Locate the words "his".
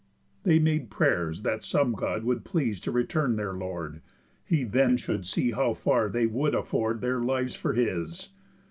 7.73-8.29